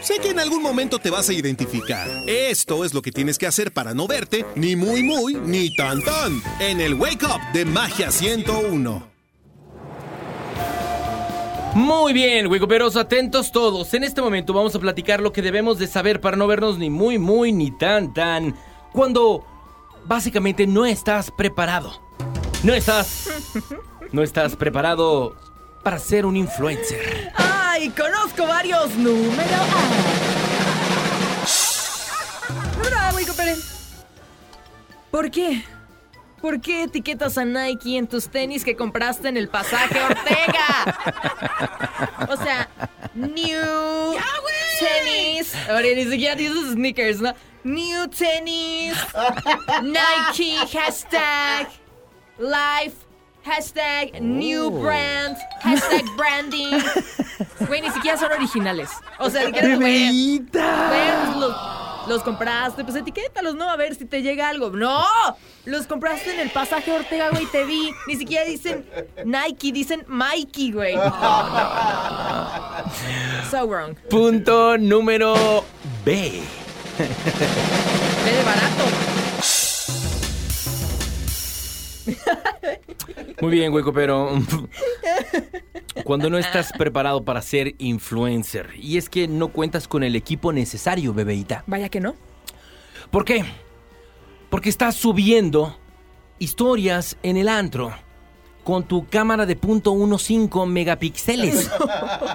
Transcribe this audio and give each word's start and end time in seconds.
Sé 0.00 0.18
que 0.18 0.30
en 0.30 0.40
algún 0.40 0.62
momento 0.62 0.98
te 0.98 1.10
vas 1.10 1.28
a 1.28 1.32
identificar. 1.32 2.08
Esto 2.26 2.84
es 2.84 2.92
lo 2.92 3.02
que 3.02 3.12
tienes 3.12 3.38
que 3.38 3.46
hacer 3.46 3.72
para 3.72 3.94
no 3.94 4.06
verte 4.06 4.44
ni 4.56 4.74
muy 4.76 5.02
muy 5.02 5.34
ni 5.34 5.74
tan 5.76 6.02
tan 6.02 6.42
en 6.58 6.80
el 6.80 6.94
Wake 6.94 7.24
Up 7.24 7.40
de 7.52 7.64
Magia 7.64 8.10
101. 8.10 9.12
Muy 11.74 12.12
bien, 12.12 12.48
Wicoperos, 12.48 12.96
atentos 12.96 13.50
todos. 13.50 13.94
En 13.94 14.04
este 14.04 14.20
momento 14.20 14.52
vamos 14.52 14.74
a 14.74 14.78
platicar 14.78 15.20
lo 15.20 15.32
que 15.32 15.40
debemos 15.40 15.78
de 15.78 15.86
saber 15.86 16.20
para 16.20 16.36
no 16.36 16.46
vernos 16.46 16.78
ni 16.78 16.90
muy 16.90 17.18
muy 17.18 17.52
ni 17.52 17.70
tan 17.70 18.12
tan 18.12 18.56
cuando 18.92 19.46
básicamente 20.04 20.66
no 20.66 20.84
estás 20.84 21.30
preparado. 21.30 22.02
No 22.62 22.74
estás 22.74 23.28
no 24.12 24.22
estás 24.22 24.56
preparado 24.56 25.36
para 25.82 25.98
ser 25.98 26.26
un 26.26 26.36
influencer. 26.36 27.32
¡Ay! 27.82 27.90
Conozco 27.90 28.46
varios 28.46 28.94
número 28.94 29.56
A. 29.56 29.82
Número 32.76 32.96
A, 32.96 33.12
Wico 33.12 33.34
Pérez. 33.34 33.58
¿Por 35.10 35.28
qué? 35.32 35.64
¿Por 36.40 36.60
qué 36.60 36.84
etiquetas 36.84 37.36
a 37.38 37.44
Nike 37.44 37.96
en 37.96 38.06
tus 38.06 38.28
tenis 38.28 38.64
que 38.64 38.76
compraste 38.76 39.26
en 39.28 39.36
el 39.36 39.48
pasaje 39.48 40.00
Ortega? 40.00 40.94
o 42.28 42.36
sea, 42.36 42.68
new 43.14 44.14
tenis. 44.78 45.52
Ahora 45.68 45.88
ni 45.96 46.04
siquiera 46.04 46.36
dices 46.36 46.74
sneakers, 46.74 47.20
¿no? 47.20 47.34
New 47.64 48.06
tenis. 48.10 48.94
Nike, 49.82 50.56
hashtag. 50.72 51.68
Life. 52.38 52.94
Hashtag 53.44 54.22
new 54.22 54.70
brand. 54.70 55.36
Hashtag 55.62 56.04
branding. 56.16 56.80
Güey, 57.66 57.80
ni 57.80 57.90
siquiera 57.90 58.16
son 58.18 58.32
originales. 58.32 58.90
O 59.18 59.30
sea, 59.30 59.40
ni 59.42 59.46
siquiera, 59.48 59.76
güey, 59.76 60.38
güey, 60.38 60.46
pues 60.50 61.36
los, 61.36 61.56
los 62.08 62.22
compraste, 62.22 62.84
pues 62.84 62.96
etiquétalos, 62.96 63.54
¿no? 63.54 63.68
A 63.68 63.76
ver 63.76 63.94
si 63.94 64.04
te 64.04 64.22
llega 64.22 64.48
algo. 64.48 64.70
¡No! 64.70 65.04
Los 65.64 65.86
compraste 65.86 66.32
en 66.34 66.40
el 66.40 66.50
pasaje 66.50 66.90
Ortega, 66.92 67.30
güey, 67.30 67.46
te 67.46 67.64
vi. 67.64 67.92
Ni 68.06 68.16
siquiera 68.16 68.44
dicen 68.44 68.84
Nike, 69.24 69.72
dicen 69.72 70.04
Mikey, 70.08 70.72
güey. 70.72 70.94
So 73.50 73.66
wrong. 73.66 73.94
Punto 74.10 74.76
número 74.78 75.64
B. 76.04 76.42
Ve 76.98 78.32
de 78.32 78.42
barato. 78.44 78.84
Muy 83.42 83.50
bien, 83.50 83.72
Hueco, 83.74 83.92
pero 83.92 84.30
cuando 86.04 86.30
no 86.30 86.38
estás 86.38 86.70
preparado 86.78 87.24
para 87.24 87.42
ser 87.42 87.74
influencer 87.78 88.70
y 88.76 88.98
es 88.98 89.08
que 89.08 89.26
no 89.26 89.48
cuentas 89.48 89.88
con 89.88 90.04
el 90.04 90.14
equipo 90.14 90.52
necesario, 90.52 91.12
bebeita. 91.12 91.64
Vaya 91.66 91.88
que 91.88 91.98
no. 91.98 92.14
¿Por 93.10 93.24
qué? 93.24 93.44
Porque 94.48 94.68
estás 94.68 94.94
subiendo 94.94 95.76
historias 96.38 97.16
en 97.24 97.36
el 97.36 97.48
antro 97.48 97.92
con 98.62 98.84
tu 98.84 99.08
cámara 99.08 99.44
de 99.44 99.60
.15 99.60 100.64
megapíxeles. 100.66 101.68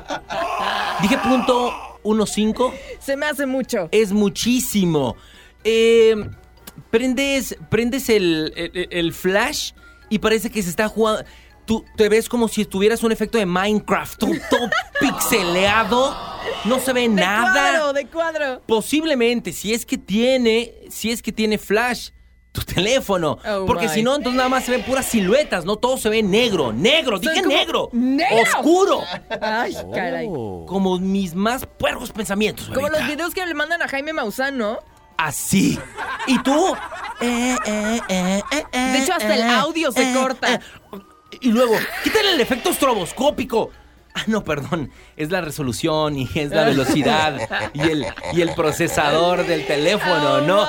Dije 1.02 1.18
punto 1.20 1.72
.15, 2.04 2.74
Se 3.00 3.16
me 3.16 3.28
hace 3.28 3.46
mucho. 3.46 3.88
es 3.92 4.12
muchísimo. 4.12 5.16
Eh, 5.64 6.16
prendes 6.90 7.58
prendes 7.70 8.10
el, 8.10 8.52
el- 8.58 8.88
el 8.92 9.14
flash 9.14 9.72
y 10.10 10.20
parece 10.20 10.50
que 10.50 10.62
se 10.64 10.70
está 10.70 10.88
jugando. 10.88 11.24
Tú 11.66 11.84
te 11.98 12.08
ves 12.08 12.30
como 12.30 12.48
si 12.48 12.64
tuvieras 12.64 13.04
un 13.04 13.12
efecto 13.12 13.38
de 13.38 13.46
Minecraft, 13.46 14.18
todo, 14.18 14.32
todo 14.50 14.70
pixeleado. 15.00 16.16
No 16.66 16.80
se 16.80 16.94
ve 16.94 17.02
De 17.02 17.08
nada. 17.10 17.54
cuadro, 17.54 17.94
de 17.94 18.06
cuadro. 18.08 18.62
Posiblemente, 18.66 19.52
si 19.52 19.74
es 19.74 19.86
que 19.86 19.98
tiene, 19.98 20.74
si 20.90 21.12
es 21.12 21.22
que 21.22 21.32
tiene 21.32 21.58
flash 21.58 22.12
tu 22.54 22.62
teléfono. 22.62 23.38
Oh, 23.48 23.66
Porque 23.68 23.88
si 23.90 24.02
no, 24.02 24.16
entonces 24.16 24.38
nada 24.38 24.50
más 24.50 24.64
se 24.64 24.72
ven 24.72 24.82
puras 24.84 25.06
siluetas, 25.06 25.64
no 25.66 25.76
todo 25.76 25.98
se 25.98 26.10
ve 26.10 26.24
negro. 26.24 26.72
Negro, 26.74 27.20
dije 27.20 27.44
como- 27.44 27.56
negro. 27.56 27.90
¡Negro! 27.92 28.42
Oscuro. 28.42 29.04
Ay, 29.42 29.76
caray. 29.94 30.26
Como 30.26 30.98
mis 31.00 31.36
más 31.36 31.66
puercos 31.66 32.12
pensamientos. 32.12 32.70
Como 32.74 32.90
los 32.90 33.06
videos 33.06 33.34
que 33.34 33.46
le 33.46 33.54
mandan 33.54 33.82
a 33.84 33.88
Jaime 33.88 34.14
Maussan, 34.14 34.58
¿no? 34.58 34.80
Así. 35.18 35.78
¿Y 36.28 36.40
tú? 36.44 36.76
Eh, 37.20 37.56
eh, 37.66 38.02
eh, 38.10 38.44
De 38.72 39.00
hecho, 39.00 39.14
hasta 39.14 39.36
el 39.36 39.44
audio 39.44 39.92
se 39.92 40.14
corta. 40.14 40.60
Y 41.40 41.52
luego, 41.52 41.76
quítale 42.04 42.34
el 42.34 42.42
efecto 42.42 42.70
estroboscópico. 42.70 43.72
Ah, 44.14 44.24
no, 44.26 44.44
perdón. 44.44 44.92
Es 45.16 45.30
la 45.30 45.42
resolución 45.42 46.18
y 46.18 46.28
es 46.34 46.50
la 46.50 46.64
velocidad 46.64 47.70
y 47.74 47.82
el, 47.82 48.08
y 48.34 48.42
el 48.42 48.52
procesador 48.56 49.46
del 49.46 49.68
teléfono, 49.68 50.42
¿no? 50.42 50.68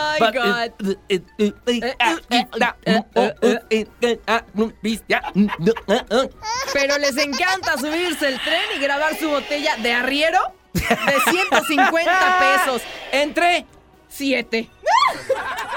Pero 6.74 6.98
les 6.98 7.16
encanta 7.16 7.78
subirse 7.78 8.28
el 8.28 8.38
tren 8.40 8.64
y 8.76 8.80
grabar 8.80 9.16
su 9.16 9.30
botella 9.30 9.76
de 9.78 9.94
arriero 9.94 10.40
de 10.74 11.30
150 11.30 12.38
pesos. 12.38 12.82
Entre 13.12 13.64
Siete. 14.08 14.68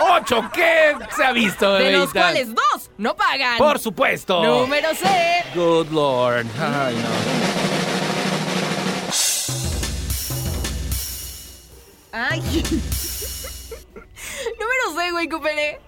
Ocho, 0.01 0.49
¿qué 0.53 0.95
se 1.15 1.23
ha 1.23 1.31
visto, 1.31 1.73
De 1.75 1.91
los 1.91 2.11
cuales 2.11 2.53
dos 2.53 2.91
no 2.97 3.15
pagan. 3.15 3.57
Por 3.57 3.79
supuesto. 3.79 4.43
Número 4.43 4.89
C. 4.95 5.07
Good 5.55 5.91
Lord. 5.91 6.45
Ay, 6.59 6.95
no. 6.95 8.21
Ay. 12.11 12.41
Número 14.59 14.95
C, 14.97 15.11
güey, 15.11 15.29
Cupere. 15.29 15.79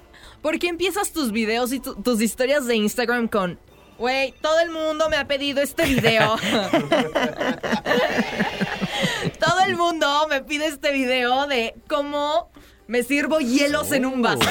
¿Por 0.41 0.59
qué 0.59 0.67
empiezas 0.67 1.11
tus 1.11 1.31
videos 1.31 1.71
y 1.73 1.79
tu- 1.79 1.95
tus 2.01 2.21
historias 2.21 2.65
de 2.65 2.75
Instagram 2.75 3.27
con... 3.27 3.59
Güey, 3.97 4.33
todo 4.41 4.59
el 4.59 4.69
mundo 4.71 5.07
me 5.09 5.17
ha 5.17 5.27
pedido 5.27 5.61
este 5.61 5.85
video. 5.85 6.35
todo 9.39 9.59
el 9.65 9.77
mundo 9.77 10.27
me 10.29 10.41
pide 10.41 10.67
este 10.67 10.91
video 10.91 11.47
de 11.47 11.75
cómo 11.87 12.49
me 12.87 13.03
sirvo 13.03 13.39
hielos 13.39 13.91
en 13.91 14.05
un 14.05 14.21
vaso. 14.21 14.43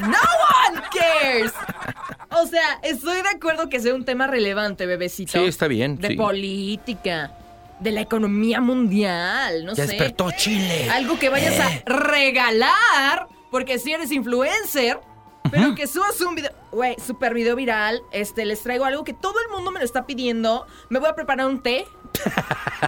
no 0.00 0.08
one 0.08 0.82
cares. 0.92 1.52
O 2.30 2.46
sea, 2.46 2.78
estoy 2.82 3.22
de 3.22 3.28
acuerdo 3.28 3.68
que 3.68 3.80
sea 3.80 3.94
un 3.94 4.04
tema 4.04 4.26
relevante, 4.26 4.86
bebecito. 4.86 5.32
Sí, 5.38 5.44
está 5.44 5.68
bien, 5.68 5.96
De 5.98 6.08
sí. 6.08 6.16
política, 6.16 7.32
de 7.80 7.92
la 7.92 8.00
economía 8.00 8.60
mundial, 8.60 9.64
no 9.64 9.74
Ya 9.74 9.84
sé. 9.86 9.92
despertó 9.92 10.30
Chile. 10.32 10.88
Algo 10.90 11.18
que 11.18 11.28
vayas 11.28 11.58
a 11.60 11.82
regalar, 11.90 13.26
porque 13.50 13.78
si 13.78 13.92
eres 13.92 14.12
influencer, 14.12 14.98
pero 15.50 15.74
que 15.74 15.86
subas 15.86 16.20
un 16.20 16.34
video, 16.34 16.50
güey, 16.72 16.96
super 17.04 17.34
video 17.34 17.56
viral, 17.56 18.02
este, 18.12 18.44
les 18.44 18.62
traigo 18.62 18.84
algo 18.84 19.04
que 19.04 19.12
todo 19.12 19.34
el 19.40 19.48
mundo 19.54 19.70
me 19.70 19.78
lo 19.80 19.84
está 19.84 20.06
pidiendo. 20.06 20.66
Me 20.88 20.98
voy 20.98 21.08
a 21.08 21.14
preparar 21.14 21.46
un 21.46 21.62
té. 21.62 21.86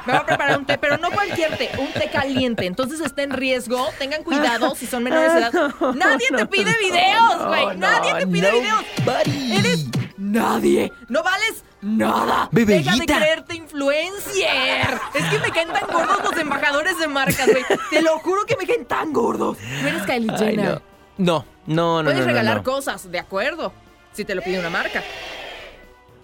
Me 0.07 0.13
voy 0.13 0.23
a 0.23 0.27
preparar 0.27 0.59
un 0.59 0.65
té, 0.65 0.79
pero 0.79 0.97
no 0.97 1.11
cualquier 1.11 1.57
té, 1.59 1.71
un 1.79 1.93
té 1.93 2.09
caliente. 2.11 2.65
Entonces 2.67 3.01
está 3.01 3.23
en 3.23 3.31
riesgo, 3.31 3.89
tengan 3.99 4.23
cuidado 4.23 4.75
si 4.75 4.87
son 4.87 5.03
menores 5.03 5.33
de 5.35 5.39
edad. 5.41 5.53
Nadie 5.95 6.27
te 6.35 6.47
pide 6.47 6.75
videos, 6.81 7.47
güey. 7.47 7.77
Nadie 7.77 8.15
te 8.15 8.27
pide 8.27 8.51
videos. 8.51 8.85
Eres 9.59 9.87
nadie. 10.17 10.93
No 11.09 11.23
vales 11.23 11.63
nada. 11.83 12.49
Bebellita. 12.53 12.93
Deja 12.93 13.01
de 13.01 13.07
creerte 13.07 13.55
influencer. 13.57 14.99
Es 15.15 15.25
que 15.27 15.39
me 15.41 15.51
caen 15.51 15.69
tan 15.73 15.87
gordos 15.93 16.19
los 16.25 16.37
embajadores 16.39 16.99
de 16.99 17.09
marcas, 17.09 17.47
güey. 17.47 17.65
Te 17.91 18.03
lo 18.03 18.19
juro 18.21 18.45
que 18.47 18.57
me 18.57 18.67
caen 18.67 18.85
tan 18.87 19.13
gordos. 19.13 19.59
No 19.83 19.89
eres 19.89 20.03
Kylie 20.05 20.31
Ay, 20.33 20.39
Jenner. 20.39 20.75
no. 20.75 20.88
No, 21.19 21.45
no, 21.67 22.03
no. 22.03 22.05
Puedes 22.05 22.21
no, 22.21 22.27
no, 22.27 22.33
regalar 22.33 22.57
no. 22.59 22.63
cosas, 22.63 23.11
de 23.11 23.19
acuerdo. 23.19 23.73
Si 24.13 24.25
te 24.25 24.35
lo 24.35 24.43
pide 24.43 24.59
una 24.59 24.71
marca. 24.71 25.03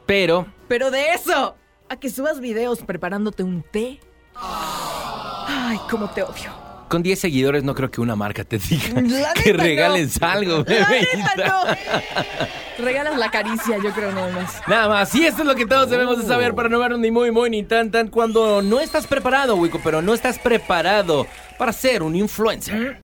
Pero 0.06 0.46
Pero 0.68 0.90
de 0.90 1.12
eso, 1.12 1.56
a 1.88 1.96
que 1.96 2.10
subas 2.10 2.40
videos 2.40 2.80
preparándote 2.80 3.42
un 3.42 3.62
té. 3.62 4.00
Ay, 4.36 5.78
cómo 5.90 6.08
te 6.10 6.22
odio. 6.22 6.52
con 6.88 7.02
10 7.02 7.18
seguidores 7.18 7.64
no 7.64 7.74
creo 7.74 7.90
que 7.90 8.00
una 8.00 8.14
marca 8.16 8.44
te 8.44 8.58
diga 8.58 9.00
La 9.00 9.32
que 9.34 9.52
regales 9.52 10.20
no. 10.20 10.26
algo, 10.28 10.58
neta, 10.64 11.34
no. 11.46 12.84
Regalas 12.84 13.16
la 13.18 13.30
caricia, 13.30 13.78
yo 13.82 13.90
creo, 13.92 14.12
nada 14.12 14.30
más. 14.32 14.60
Nada 14.66 14.88
más, 14.88 15.14
y 15.14 15.26
esto 15.26 15.42
es 15.42 15.48
lo 15.48 15.54
que 15.54 15.66
todos 15.66 15.88
debemos 15.90 16.18
de 16.20 16.26
saber 16.26 16.54
para 16.54 16.68
no 16.68 16.78
vernos 16.78 16.98
ni 16.98 17.10
muy, 17.10 17.30
muy, 17.30 17.48
ni 17.50 17.62
tan, 17.62 17.90
tan 17.90 18.08
cuando 18.08 18.62
no 18.62 18.80
estás 18.80 19.06
preparado, 19.06 19.56
Wico, 19.56 19.80
pero 19.82 20.02
no 20.02 20.12
estás 20.14 20.38
preparado 20.38 21.26
para 21.58 21.72
ser 21.72 22.02
un 22.02 22.16
influencer. 22.16 22.92